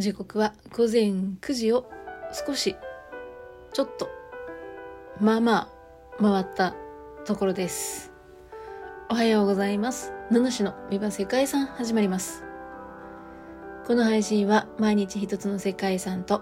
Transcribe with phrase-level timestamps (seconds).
[0.00, 1.02] 時刻は午前
[1.42, 1.84] 9時を
[2.46, 2.74] 少し
[3.74, 4.08] ちょっと
[5.20, 5.70] まあま
[6.18, 6.74] あ回った
[7.26, 8.10] ところです。
[9.10, 10.14] おはようございます。
[10.30, 12.44] 七種のビバ世界遺産始まります。
[13.86, 16.40] この配信は毎日一つの世界遺産と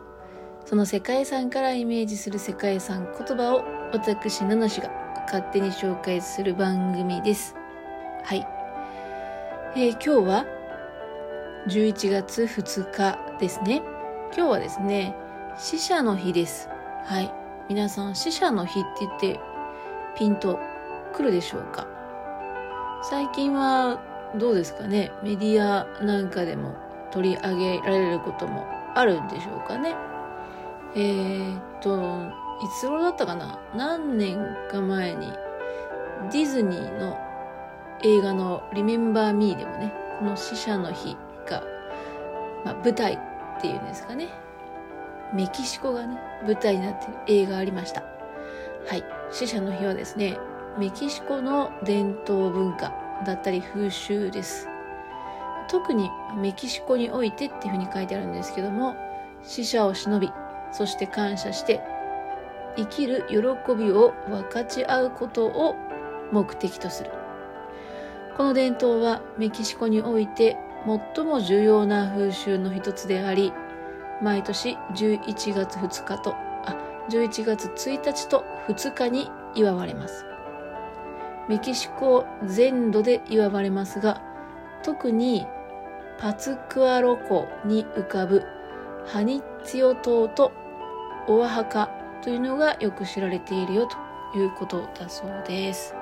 [0.64, 4.92] その世界遺産からイメージする世界遺産言葉を私七種が
[5.24, 7.56] 勝手に紹介する番組です。
[8.22, 8.46] はい。
[9.74, 10.46] えー、今日は
[11.66, 13.82] 11月2日ですね。
[14.36, 15.14] 今日はですね、
[15.56, 16.68] 死者の日です。
[17.04, 17.32] はい。
[17.68, 19.40] 皆さん、死者の日って言って
[20.16, 20.58] ピンと
[21.14, 21.86] くるでしょうか？
[23.02, 24.00] 最近は
[24.36, 25.12] どうですかね？
[25.22, 26.74] メディアなんかでも
[27.12, 29.94] 取り上げられることもあるんでしょうかね？
[30.96, 31.96] えー、っと、
[32.64, 33.60] いつ頃だったかな？
[33.76, 34.36] 何年
[34.68, 35.32] か前に
[36.32, 37.16] ディズニーの
[38.02, 41.16] 映画の「リメンバー・ミー」でもねこの死者の日
[41.48, 41.62] が、
[42.64, 43.18] まあ、舞台
[43.58, 44.28] っていうんですかね。
[45.34, 48.02] メキシコがね舞台になってる映画ありました。
[48.86, 49.04] はい。
[49.30, 50.38] 死者の日はですね
[50.78, 52.94] メキシコの伝統文化
[53.26, 54.68] だったり風習です。
[55.68, 58.96] 特にメキシコにおいてっていうふうに書いてあるんですけども
[59.42, 60.32] 死者を忍び
[60.72, 61.82] そして感謝して
[62.76, 63.36] 生きる喜
[63.74, 65.76] びを分かち合うことを
[66.32, 67.10] 目的とする。
[68.36, 70.56] この伝統はメキシコにおいて
[71.14, 73.52] 最も重要な風習の一つであり、
[74.22, 76.74] 毎年11月2日と、あ、
[77.10, 80.24] 11月1日と2日に祝われます。
[81.46, 84.22] メキシコ全土で祝われますが、
[84.82, 85.46] 特に
[86.18, 88.42] パツクアロ湖に浮かぶ
[89.06, 90.52] ハニッツィオ島と
[91.28, 91.90] オアハカ
[92.22, 95.97] というのがよく知られているよということだそうです。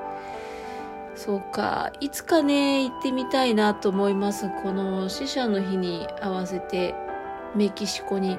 [1.17, 1.91] そうか。
[2.01, 4.51] いつかね、行ってみたいなと思います。
[4.63, 6.95] この死者の日に合わせて
[7.55, 8.39] メキシコに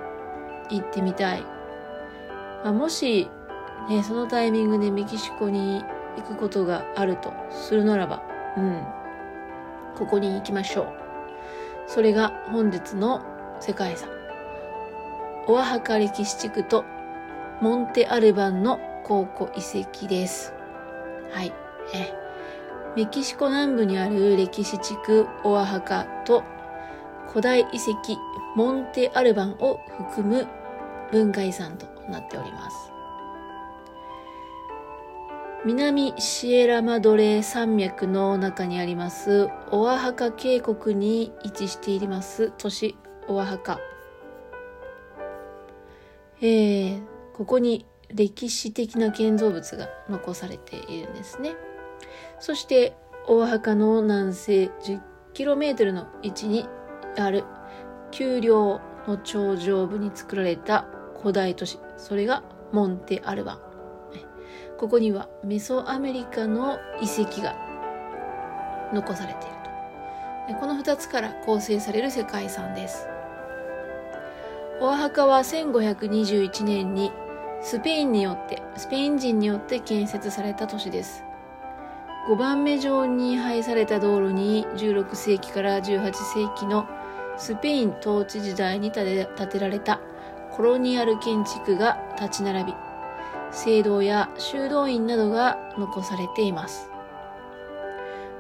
[0.69, 1.41] 行ってみたい。
[2.63, 3.29] まあ、もし、
[3.89, 5.83] ね、そのタイミングでメキシコに
[6.17, 8.21] 行くことがあるとするならば、
[8.55, 8.85] うん。
[9.97, 10.87] ここに行きましょう。
[11.87, 13.21] それが本日の
[13.59, 14.09] 世界遺産。
[15.47, 16.85] オアハカ歴史地区と
[17.59, 20.53] モンテアルバンの考古遺跡です。
[21.31, 21.51] はい。
[21.95, 22.26] え
[22.97, 26.43] メキシコ南部にある歴史地区オアハカと
[27.29, 28.17] 古代遺跡
[28.55, 30.47] モンテアルバンを含む
[31.11, 32.91] 文化遺産となっております。
[35.63, 42.97] 南シエラマドレー山脈の中にありますオアハカ渓谷に位置しています都市
[43.27, 43.79] オアハカ。
[46.41, 47.01] えー、
[47.33, 51.66] ここに歴史的な建造物が残されているんですね。
[52.39, 52.95] そして
[53.27, 54.71] 大墓の南西
[55.33, 56.65] 10km の位置に
[57.17, 57.43] ある
[58.11, 60.85] 丘陵の頂上部に作られた
[61.19, 61.79] 古代都市。
[61.97, 63.59] それがモンテ・アルバン
[64.77, 67.55] ここにはメソアメリカの遺跡が
[68.93, 69.55] 残されている
[70.53, 70.59] と。
[70.59, 73.07] この2つから構成される世界遺産です。
[74.79, 77.11] オアハカは1521年に
[77.61, 81.23] スペインによってスペイン人によって建設された都市です。
[82.27, 86.85] 5番目上に配された道路に16世紀から18世紀の
[87.37, 90.01] スペイン統治時代に建てられた
[90.51, 92.73] コロニアル建築が立ち並び、
[93.51, 96.89] 聖堂や修道院などが残されています。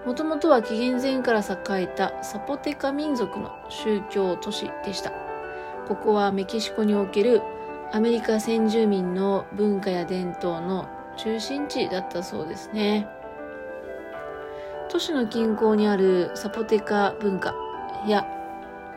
[0.05, 5.13] もともとは紀元前から栄えたサポテカ民族の宗教都市でした。
[5.87, 7.41] ここはメキシコにおける
[7.93, 13.07] アメリカ先住民の文化や伝統の中心地だったそうですね。
[14.89, 17.53] 都市の近郊にあるサポテカ文化
[18.07, 18.25] や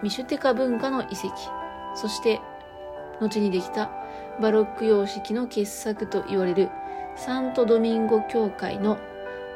[0.03, 1.31] ミシュテカ文化の遺跡、
[1.97, 2.41] そして
[3.21, 3.91] 後にできた
[4.41, 6.71] バロック様式の傑作と言われる
[7.17, 8.99] サントドミンゴ教会の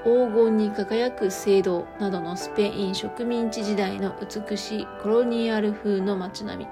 [0.03, 6.71] 黄金に輝く聖堂などのスペイン植民地時代の美しいコロニアル風の街並み。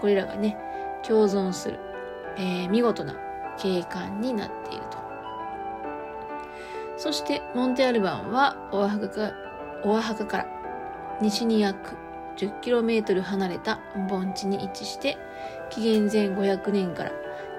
[0.00, 0.58] これらがね、
[1.06, 1.78] 共存する、
[2.36, 3.14] えー、見事な
[3.56, 4.82] 景観になっている。
[6.98, 9.32] そしてモンテアルバンはオアハカか
[9.84, 10.46] オアハカから
[11.22, 11.96] 西に約
[12.36, 15.16] 10km 離れた盆地に位置して
[15.70, 17.12] 紀元前500年から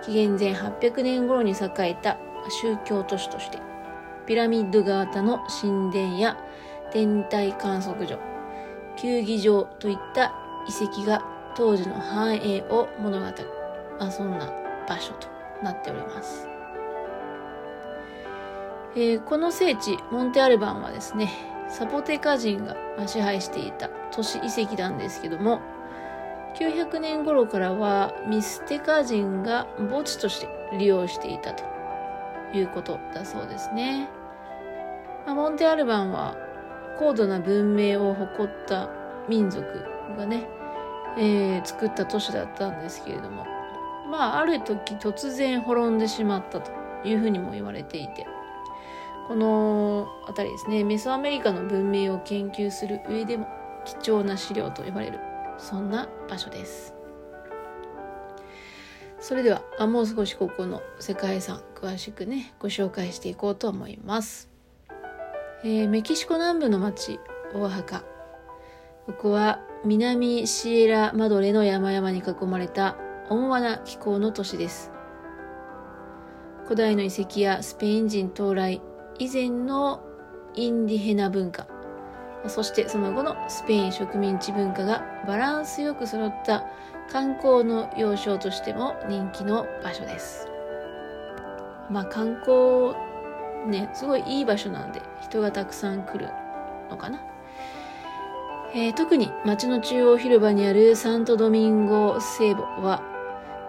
[0.03, 2.17] 紀元前800年頃に栄えた
[2.61, 3.59] 宗教都市として
[4.25, 6.37] ピラミッド型の神殿や
[6.91, 8.19] 天体観測所
[8.97, 10.33] 球技場といった
[10.67, 11.21] 遺跡が
[11.55, 13.33] 当時の繁栄を物語る、
[13.99, 14.51] まあ、そんな
[14.87, 15.27] 場所と
[15.63, 16.48] なっております。
[18.95, 21.29] えー、この聖地、モンテアルバンはですね、
[21.69, 22.75] サポテカ人が
[23.05, 25.61] 支配していた都市遺跡なんですけども、
[26.55, 31.63] 900年頃からはミステカ人が墓地として利用していたと
[32.51, 34.09] いうことだそうですね。
[35.27, 36.35] まあ、モンテアルバンは
[36.97, 38.89] 高度な文明を誇った
[39.29, 39.63] 民族
[40.17, 40.47] がね、
[41.15, 43.45] えー、作った都市だったんですけれども、
[44.09, 46.71] まあ、ある時突然滅んでしまったと
[47.03, 48.25] いうふうにも言われていて、
[49.29, 53.47] この辺りですね、メソアメリカの文明を研究する上でも
[53.85, 55.19] 貴重な資料と呼ばれる、
[55.59, 56.95] そんな場所です。
[59.19, 64.49] それではあ、もう少しここの世界遺産詳しくね、ご紹介していこうと思います。
[65.63, 67.19] えー、メキシコ南部の町、
[67.53, 68.03] オアハカ。
[69.05, 72.97] ここは南シエラマドレの山々に囲まれた
[73.29, 74.91] 温和な気候の都市です。
[76.63, 78.81] 古代の遺跡やスペイン人到来
[79.19, 80.01] 以前の
[80.55, 81.67] インディヘナ文化、
[82.47, 86.63] そしてその後のスペイン植民地文化がバランスよく揃った
[87.11, 90.47] 観光の要衝としても人気の場所です。
[91.91, 92.95] まあ観光
[93.67, 96.29] ね、すごいいい場所なんで人がたくさん来る
[96.89, 97.21] のかな。
[98.73, 103.01] えー、特に街の中央広場にあるサントドミンゴ聖母は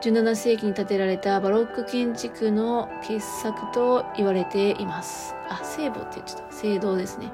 [0.01, 5.35] 17世紀に建てられたバロック建築の傑作と言われています。
[5.51, 6.53] あ、聖母って言っちゃった。
[6.53, 7.31] 聖堂ですね。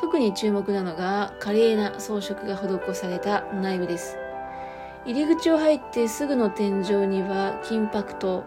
[0.00, 4.16] 特に注目なのが華麗な装飾が施された内部です。
[5.04, 8.44] 入り口を入ってすぐの天井には金箔と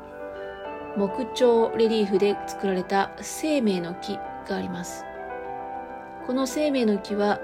[0.97, 4.17] 木彫レリーフで作られた生命の木
[4.49, 5.05] があります。
[6.25, 7.39] この生命の木は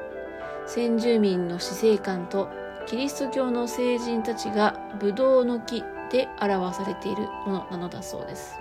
[0.66, 2.50] 先住民の死生観と
[2.88, 8.60] キリスト教の聖人たちがブドウの木で表されているものなのだそうです。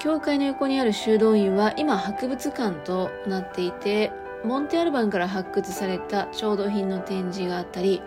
[0.00, 4.12] 教会の横にある修道院は今博物館となっていて
[4.44, 8.02] モンテアルバンから発掘された調度品の展示があったり、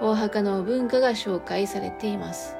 [0.00, 2.56] 大墓の文化が紹介されています。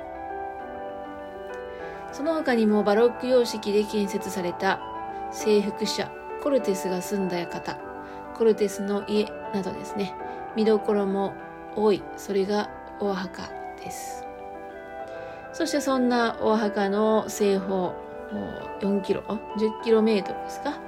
[2.12, 4.80] その他にもバロック様式で建設された
[5.30, 6.10] 征服者
[6.42, 7.78] コルテスが住んだ館、
[8.36, 10.14] コルテスの家などですね、
[10.56, 11.34] 見どころも
[11.76, 12.70] 多い、それが
[13.00, 13.48] 大墓
[13.82, 14.24] です。
[15.52, 17.94] そしてそんな大墓の西方
[18.80, 20.78] 4キロ、10キロメートルですか？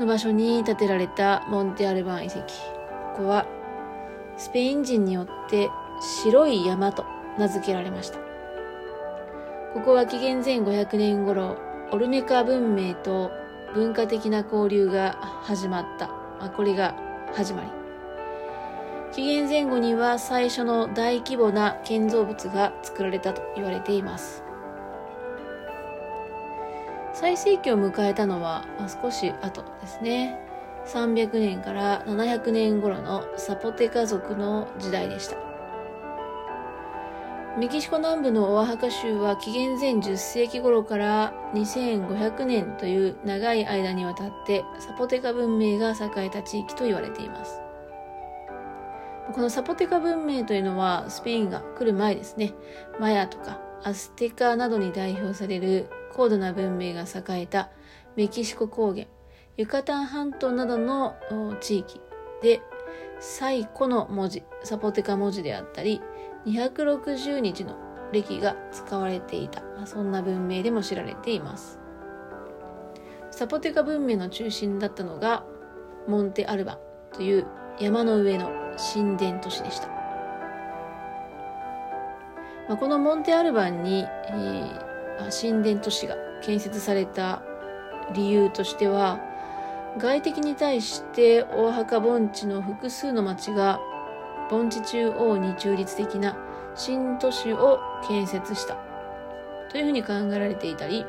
[0.00, 2.40] の場所に建てられたモンテアルバン遺跡。
[2.40, 2.44] こ
[3.18, 3.46] こは
[4.36, 5.68] スペイン人によって
[6.00, 7.04] 白い山と
[7.38, 8.18] 名付けられました。
[9.74, 11.56] ここは紀元前500年頃、
[11.92, 13.30] オルメカ文明と
[13.74, 16.08] 文化的な交流が始まった。
[16.40, 16.94] まあ、これが
[17.34, 17.68] 始まり。
[19.12, 24.44] 紀元前後には最初の大規模な建造物が作られたと言われています。
[27.14, 28.64] 最盛期を迎えたのは、
[29.02, 30.38] 少し後ですね。
[30.86, 35.47] 300年から700年頃のサポテカ族の時代でした。
[37.56, 47.60] メキシコ南部のオアハカ州は紀元前10世紀頃から2500年という長い間にわたってサポテカ文明が栄えた地域と言われています。
[49.32, 52.54] このサポテカ文明というのはスペインが来る前ですね。
[53.00, 57.70] マヤとかアステカなどに代表される高度な文明が栄えた
[58.16, 59.06] メキシコ高原、
[59.56, 61.16] ユカタン半島などの
[61.60, 62.00] 地域
[62.40, 62.62] で
[63.20, 66.00] 最古の文字、サポテカ文字であったり、
[66.46, 67.76] 260日の
[68.12, 71.78] 歴が使われていた、そんな文明でも知られています。
[73.30, 75.44] サポテカ文明の中心だったのが
[76.08, 76.78] モンテアルバ
[77.12, 77.46] という
[77.78, 78.50] 山の上の
[78.92, 79.88] 神殿都市でした。
[82.68, 87.42] まあ、このモンテアルバンに、えー、神殿都市が建設された
[88.14, 89.20] 理由としては
[89.98, 93.80] 外敵に対して大墓盆地の複数の町が
[94.50, 96.36] 盆地中央に中立的な
[96.74, 98.76] 新都市を建設した
[99.70, 101.04] というふうに考えられていたり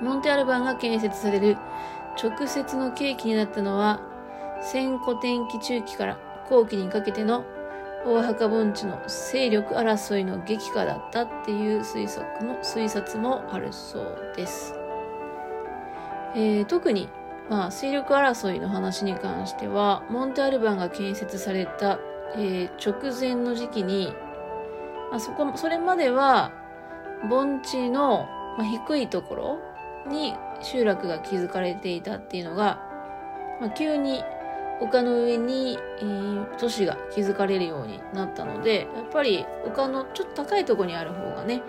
[0.00, 1.56] モンテアルバンが建設される
[2.22, 4.00] 直接の契機になったのは
[4.62, 7.44] 戦古天気中期から後期にかけての
[8.04, 14.74] 大墓盆地の勢力争いの激化だったっていう推測も推察もあるそうです。
[16.34, 17.08] えー、特に、
[17.48, 21.98] まあ、勢力争いの話に関してはモンテアルバンが建設された、
[22.36, 24.12] えー、直前の時期に、
[25.10, 26.52] まあ、そこそれまでは
[27.28, 28.26] 盆地の、
[28.58, 29.58] まあ、低いところ
[30.10, 32.80] に集落が築かれていたっていうのが、
[33.60, 34.22] まあ、急に
[34.80, 41.62] 丘の上に、えー、都市が築かれるようになったので、やっぱり丘のちょっと高いところにある方がね、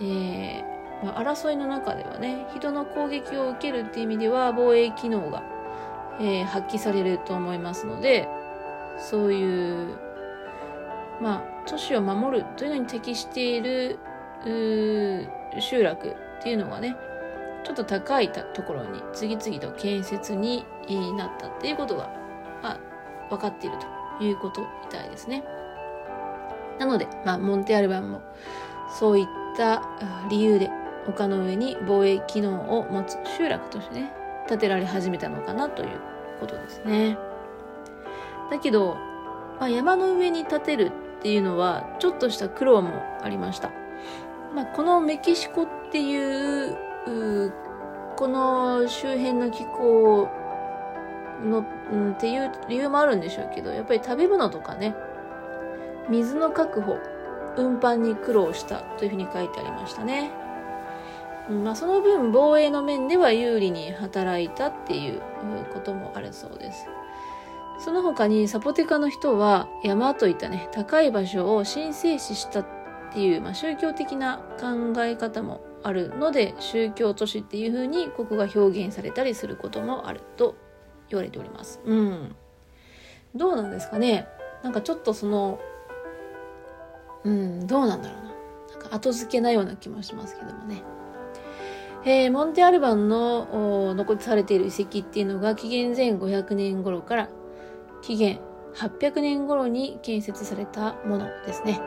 [0.00, 5.44] えー、ま、争いの中ではね、人の攻撃を受けるっていう意味では防衛機能が、
[6.18, 8.28] えー、発揮されると思いますので、
[8.98, 9.96] そういう
[11.20, 13.98] まあ都市を守るというのに適している
[15.60, 16.96] 集落っていうのがね
[17.64, 20.64] ちょっと高いところに次々と建設に
[21.16, 22.10] なったっていうことが、
[22.62, 22.80] まあ、
[23.30, 23.76] 分かっている
[24.18, 25.44] ということみたいですね。
[26.78, 28.20] なので、まあ、モンテアルバンも
[28.98, 29.82] そういった
[30.28, 30.70] 理由で
[31.08, 34.12] 丘の上に防衛機能を持つ集落としてね
[34.48, 36.00] 建てられ始めたのかなという
[36.40, 37.16] ことですね。
[38.50, 38.96] だけど、
[39.58, 43.70] まあ、山の上に建てるっていうのはちょっとした苦労もありました。
[44.54, 46.76] まあ、このメキシコっていう
[48.16, 50.28] この周辺の気候
[51.42, 54.94] の、うん、っていう理由もあるんでしょうけどやっぱり食べ物とかね
[56.08, 56.98] 水の確保
[57.56, 60.30] 運搬に苦労したというふうに書いてありましたね、
[61.64, 65.20] まあ、その分防衛の面では有利に働いたっていう
[65.72, 66.86] こともあるそうです
[67.82, 72.66] その他にサポテカの人は山といったね高い場所を神聖視したっ
[73.12, 80.54] ていう、まあ、宗教的な考え方もあるので宗教都市っていう風にここが表現されたりすることもあると
[81.08, 81.80] 言われております。
[81.84, 82.36] うん。
[83.34, 84.28] どうなんですかね？
[84.62, 85.58] なんかちょっとその、
[87.24, 88.30] うん、どうなんだろうな。
[88.70, 90.82] なんか後付けなような気もしますけどもね。
[92.04, 97.28] えー、モンテアルバンの残されている遺跡っていうのが紀元前500年頃から
[98.02, 98.40] 紀元
[98.74, 101.80] 800年頃に建設されたものですね。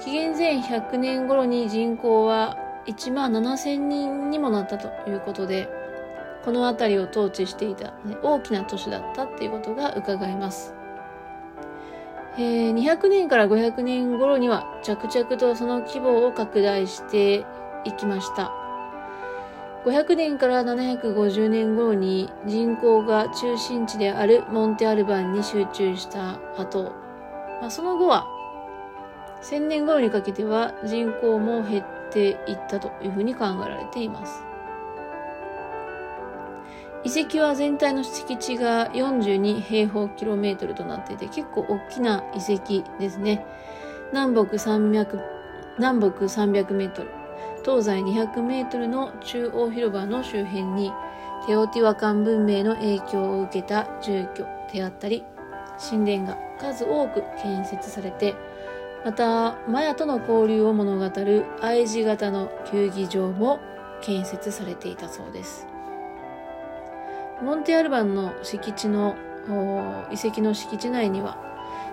[0.00, 5.68] 紀元前100年頃に人口は1万7000人にもなったということで、
[6.44, 10.74] この辺りを統治していた、ね、大きな都市だったっていうことが伺えます。
[12.38, 17.44] えー、200年から500年頃には着々とその規模を拡大して
[17.84, 18.59] いきました。
[19.84, 26.92] 500年から750年頃に人口が中心地であるモンテアルバンに集中した後、
[27.60, 28.26] まあ、その後は
[29.42, 34.44] 1000年頃にかけては人口も減っていったというふうに考えられています。
[37.02, 43.46] 遺跡は全体の敷地が42平方キロメートルとなっていて結構大きな遺跡ですね。
[44.12, 45.18] 南北300、
[45.78, 47.10] 南北300メートル、
[47.64, 50.92] 東西200メートルの中央広場の周辺に
[51.46, 55.24] テオティワカン文明の影響を受けた住居であったり、
[55.78, 58.34] 神殿が数多く建設されて、
[59.04, 63.58] また、マヤとの交流を物語る I 字型の球技場も
[64.02, 65.66] 建設されていたそうです。
[67.42, 69.16] モンテアルバンの敷地の
[70.10, 71.38] 遺跡の敷地内には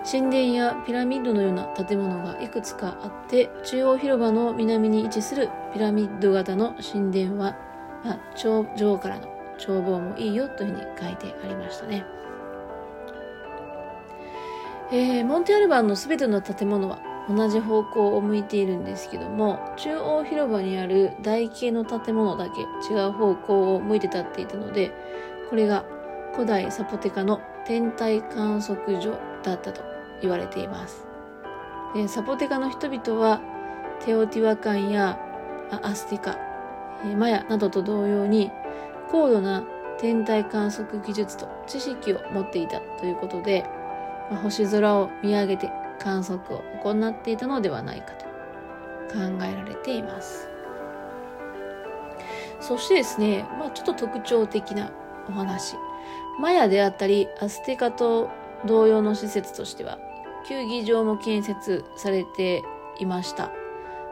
[0.04, 7.58] 神殿やピラミッドのような建物がいくつかあって中央広場の南に位置するピラミッド型の神殿は、
[8.04, 9.28] まあ、頂上からの
[9.60, 12.06] 眺望もいいよというふうに書いてありましたね。
[14.90, 17.00] えー、モンテアルバンのすべての建物は
[17.30, 22.62] 同じ方向を向いているんですけども中央広場にある台形の建物だけ
[22.94, 24.92] 違う方向を向いて立っていたので
[25.50, 25.84] これが
[26.34, 29.82] 古代サポテカの天体観測所だったと
[30.22, 31.06] 言われています
[31.94, 33.42] でサポテカの人々は
[34.06, 35.20] テオティワカンや
[35.82, 36.38] アスティカ
[37.16, 38.52] マヤなどと同様に
[39.10, 39.64] 高度な
[40.00, 43.66] 天体観測技術と知識を持っていたということで
[44.30, 48.26] まあ、星空を見上げて観測を行っていたのではないかと
[49.14, 50.50] 考えられています。
[52.60, 54.92] そしてですね、まあ、ちょっと特徴的な
[55.30, 55.76] お話。
[56.40, 58.30] マヤであったり、アステカと
[58.66, 60.00] 同様の施設としては、
[60.48, 62.64] 球技場も建設されて
[63.00, 63.52] いました。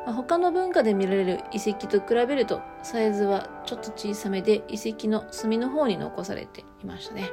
[0.05, 7.29] まあ、他の文化で見られる遺跡と比べると、サイズはちょっと小さめで遺跡の隅の方に残されていましたね。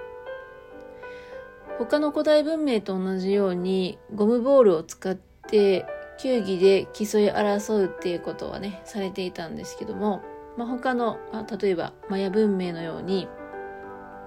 [1.78, 5.86] 他の古代文明と同じようにゴムボールを使って
[6.18, 10.22] 球技で競い争うっていうことはねされていたんですけども、
[10.56, 13.28] まあ、他の、まあ、例えばマヤ文明のように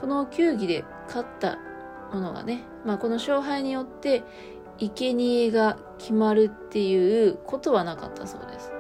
[0.01, 1.57] この球技で勝った
[2.15, 4.23] ものがね、まあ、この勝敗によって
[4.77, 8.71] 生贄が決まるっていうことはなかったそうです。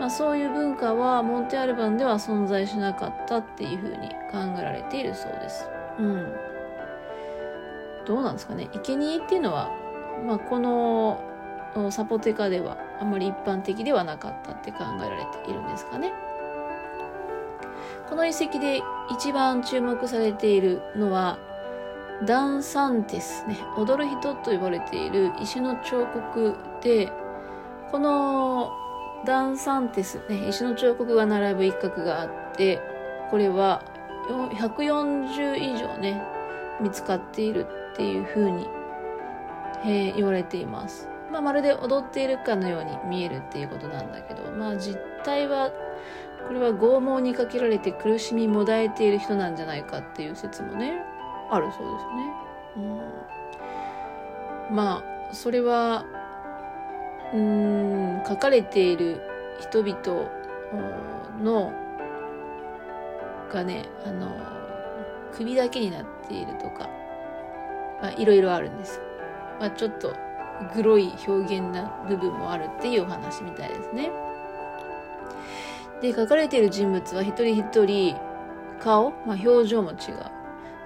[0.00, 5.68] まあ、そういう文化はモンテアルバンでは存在しなかったっていうふうに考えられているそうです。
[5.98, 6.32] うん。
[8.06, 9.70] どうなんですかね生贄っていうのは、
[10.26, 11.20] まあ、この
[11.90, 16.12] サポテカではあまり一般的ではなかったって考えられているんですかね。
[18.08, 21.38] この遺跡で一番注目されているのは
[22.26, 27.12] ダンサンテスね踊る人と呼ばれている石の彫刻で
[27.90, 28.72] この
[29.24, 32.80] ダンサンテス、ね、石の彫刻が並ぶ一角があって
[33.30, 33.82] これは
[34.28, 36.22] 140以上ね
[36.80, 38.66] 見つかっているっていうふうに
[39.84, 41.08] えー、言われています。
[41.30, 45.70] まあ、まるで踊っているかのように見えるっていうことなんだけど、まあ、実態は
[46.46, 51.04] これは拷問にかけられて苦しみもだえている人なんじゃないかっていう説もね
[51.50, 52.32] あるそうですね。
[54.70, 56.04] うん、まあそれは
[57.34, 59.20] うん書かれている
[59.60, 60.30] 人々
[61.42, 61.72] の
[63.52, 64.36] がねあの
[65.32, 66.88] 首だけになっているとか、
[68.00, 69.00] まあ、いろいろあるんです。
[69.60, 70.14] まあ、ちょっと
[70.74, 74.10] グロい表現な部分もあるっていうお話みたいですね。
[76.00, 78.16] で書かれている人物は一人一人
[78.80, 80.37] 顔、まあ、表情も違う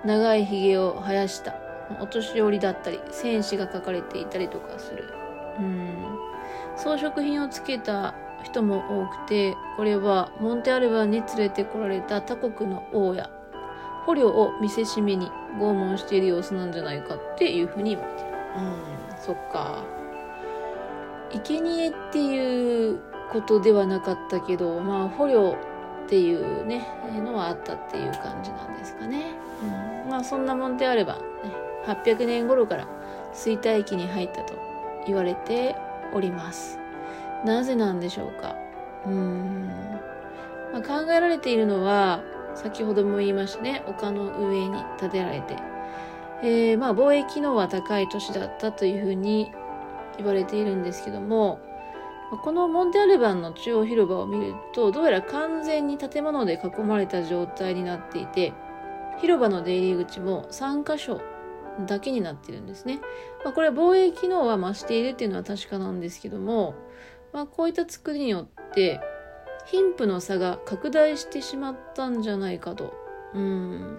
[0.04, 1.54] 長いひげを生やした
[2.00, 5.04] お年寄りだったり戦士が書かれていたりとかする。
[5.58, 6.18] うん。
[6.76, 13.30] 装飾品をつけた人も多くてこれはモンテアルバンに連れてこられた他国の王や
[14.06, 18.28] 捕虜を見せしめに拷問している様子なんじゃないかっていうふうに言われてる。
[18.56, 19.18] うん。
[19.18, 19.84] そっか。
[21.44, 25.56] 生贄っていうことではなかったけどまあ捕虜
[26.12, 26.86] っていうね
[27.24, 29.30] のはあったっていう感じなんですかね、
[30.04, 31.24] うん、まあそんなモンテアルバン、ね、
[31.86, 32.86] 800年頃から
[33.32, 34.52] 衰退期に入ったと
[35.06, 35.74] 言われて
[36.12, 36.78] おります。
[37.46, 38.54] なぜなんでしょうか。
[39.06, 39.70] うん、
[40.70, 42.20] まあ、考えられているのは
[42.54, 45.56] 先ほども言いましたね丘の上に建てられて、
[46.42, 49.50] えー、まあ防衛機能は高い都市だったというふうに
[50.18, 51.58] 言われているんですけども
[52.38, 58.52] このモンテアルバンの中央広場を見るとどうやら完全に建物で囲まれた状態になっていて
[59.20, 61.20] 広場の出入り口も3箇所
[61.86, 63.00] だけになっているんですね。
[63.44, 66.74] まあ、これは防衛機能は増しているっていうのは確かなんですけども、
[67.32, 69.00] まあ、こういった作りによって
[69.66, 72.92] 貧富の差が拡大してしまったんじゃないかと。
[73.34, 73.96] うん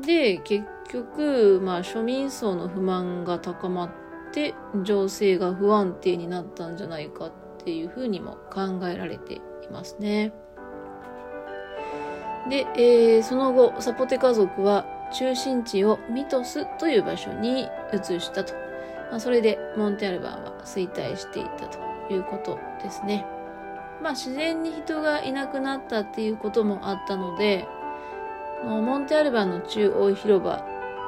[0.00, 3.90] で結局、まあ、庶民層の不満が高まっ
[4.32, 7.32] て情勢が不安定になったんじゃないかっ
[7.64, 10.32] ていうふうにも考えられていますね。
[12.48, 18.54] で、えー、その後サポテ家族は中心地をミトスという場所に移したと。
[19.10, 21.78] まあ、それでモンテアルバンは衰退していったと
[22.10, 23.26] いうことですね。
[24.02, 27.68] まあ自然に人がいなくなったっていうこともあったので、
[28.64, 30.56] モンテアルバンの中央広場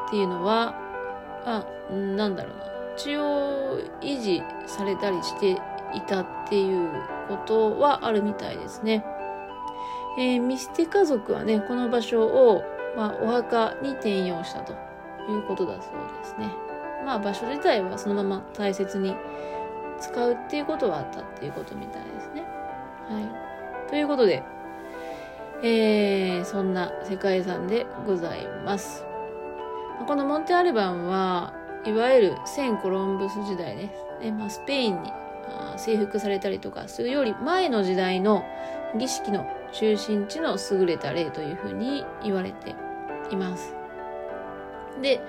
[0.07, 0.75] っていうのは、
[1.45, 2.65] あ、なんだろうな、
[2.97, 5.57] 中央維持されたりして
[5.95, 6.89] いたっていう
[7.29, 9.05] ことはあるみたいですね。
[10.19, 12.63] えー、ミステ家族はね、この場所を、
[12.97, 14.73] まあ、お墓に転用したと
[15.29, 16.49] いうことだそうですね。
[17.05, 19.15] まあ場所自体はそのまま大切に
[20.01, 22.43] 使うっていうことはあったっていうことみたいですね。
[23.09, 23.91] はい。
[23.91, 24.43] ということで、
[25.63, 29.05] えー、そんな世界遺産でございます。
[30.07, 31.53] このモンテアルバンは
[31.85, 33.93] いわゆる聖コロンブス時代ね、
[34.33, 35.13] まあ、スペインに
[35.77, 38.45] 征服されたりとかするより前の時代の
[38.97, 42.75] 儀式の中心地の優れた例というふうに言われて
[43.31, 43.75] います。
[45.03, 45.21] で、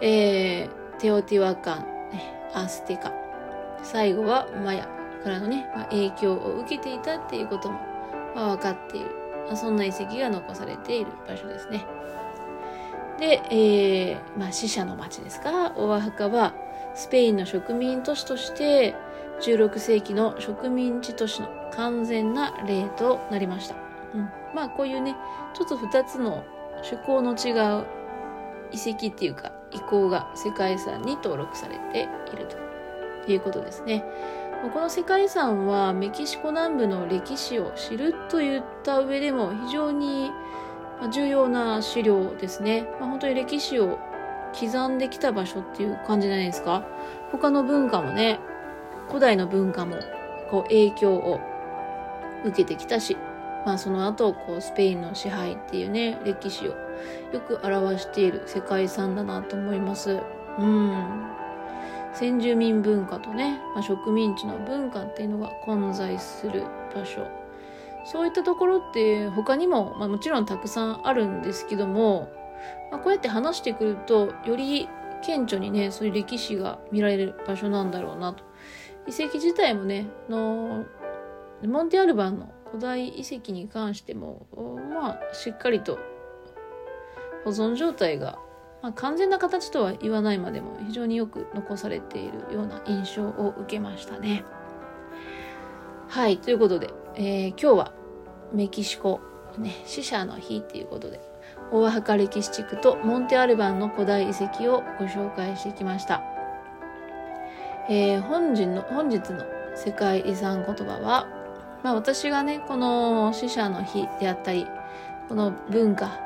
[0.00, 1.86] えー、テオティワカン、
[2.54, 3.12] アステカ、
[3.82, 4.88] 最後はマヤ
[5.24, 7.80] からのね、まあ、影響を受けていたっていうことも、
[8.34, 9.10] まあ、分かっている。
[9.46, 11.84] まあ、そんな遺跡が残されている場所ですね。
[13.18, 16.54] で、えー、まあ、死者の町ですか、オアハカは
[16.94, 18.94] スペインの植民都市として
[19.40, 23.76] 16世紀の植民地都市の完全な例となりました。
[24.14, 25.16] うん、まあこういうね、
[25.54, 26.44] ちょっと2つの
[26.82, 27.86] 趣向の違う
[28.72, 32.46] 遺跡っていうか遺構が世界遺産に登録されている
[33.24, 34.04] ということですね。
[34.74, 40.32] この世界遺産はメキシコ南部の歴史を知るといった上でも非常に
[41.12, 42.88] 重要な資料ですね。
[42.98, 43.98] まあ、本当に歴史を
[44.58, 46.84] 刻んできた場所っていう感じじゃないですか。
[47.30, 48.40] 他の文化もね、
[49.08, 49.96] 古代の文化も
[50.50, 51.40] こう影響を
[52.44, 53.16] 受けてきたし、
[53.66, 56.72] まあその後こうスペインの支配っていうね、歴史を
[57.32, 60.20] よく表している世界遺産だなと思います。
[60.58, 61.28] うん。
[62.14, 67.26] 先住民文化とね、まあ、植民地の文化っていうのが混在する場所。
[68.04, 72.32] そういったところって他にも、まあ、もちろんたくさんあるんですけども、
[72.90, 74.88] まあ、こうやって話してくるとより
[75.22, 78.44] 顕著にねそういう歴史が見られる場所なんだろうなと
[79.08, 80.84] 遺跡自体もねの
[81.66, 84.46] モンテアルバンの古代遺跡に関しても
[84.92, 85.98] まあしっかりと
[87.44, 88.38] 保存状態が、
[88.82, 94.44] まあ、完全な形とは言わないまでも非常によく残されているような印象を受けましたね。
[96.08, 97.92] はいということで、えー、今日は
[98.52, 99.20] メキシコ、
[99.58, 101.20] ね、死者の日っていうことで
[101.70, 106.37] オアハカ歴史地区とモンテアルバンの古代遺跡をご紹介してきました。
[107.88, 111.26] えー、本日の本日の世界遺産言葉は、
[111.82, 114.66] まあ、私がねこの死者の日であったり
[115.28, 116.18] この文化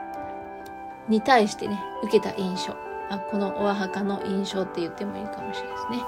[1.08, 2.74] に対してね受けた印象、
[3.10, 5.98] まあ、このお墓の印象って言ってもいいかもしれないですね、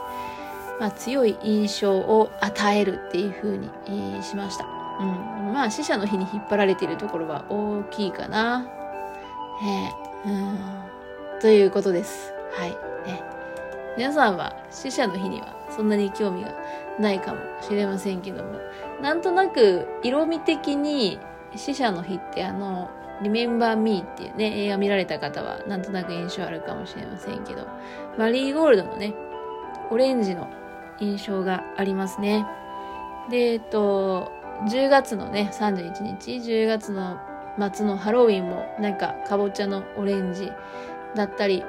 [0.80, 8.66] まあ、強い印象を与えるっていう風に、えー、しました、うん、まあ死者の日に引っ張られているところは大きいかな。
[9.62, 10.36] えー、う
[11.36, 11.40] ん。
[11.40, 12.32] ということです。
[12.52, 12.70] はい。
[13.06, 13.33] ね。
[13.96, 16.52] 皆さんは死者の日にはそんなに興味が
[16.98, 18.58] ないかもしれませんけども
[19.00, 21.18] なんとなく色味的に
[21.56, 22.90] 死者の日ってあの
[23.22, 27.66] リメンバー・ミーっていうね、映画見られた方はなんとなく印象あるかもしれませんけど、
[28.18, 29.14] マリーゴールドのね、
[29.90, 30.48] オレンジの
[31.00, 32.46] 印象がありますね。
[33.30, 34.32] で、えっと、
[34.68, 37.18] 10月のね、31日、10月の
[37.72, 40.50] 末のハロウィンもなんかかぼちゃのオレンジ
[41.14, 41.62] だったり、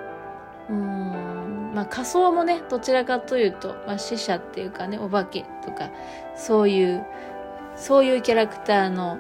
[0.69, 5.89] うーん、まあ仮装もね、どちらかというと、まあ死者っていうかね、お化けとか、
[6.37, 7.05] そういう、
[7.75, 9.19] そういうキャラクターの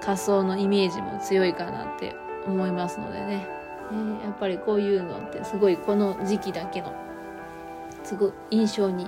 [0.00, 3.46] 仮想のイメージも強いかなって思いますのでね、
[3.92, 6.90] えー、やっぱりこういうのってすごいこの時期だけの
[8.02, 9.06] すごい印象に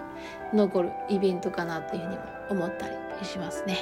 [0.53, 2.95] 残るイベントかなっていうふうにも思ったり
[3.25, 3.79] しますね。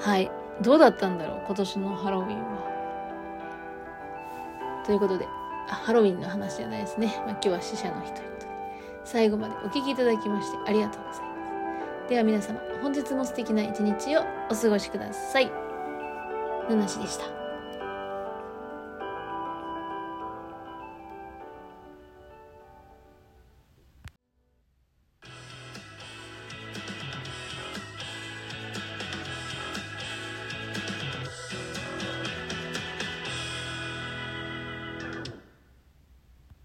[0.00, 0.28] はい。
[0.60, 2.72] どうだったんだろう今年のハロウィンは。
[4.84, 5.28] ということで
[5.74, 8.52] ハロウィンの話じゃないですね、まあ、今日は死者の日ということで
[9.04, 11.26] 最後までお聴きいただきましてありがとうございま
[12.06, 15.50] すでは皆様本日も素敵な一日をお過ごしください。
[16.68, 17.41] 七しでした。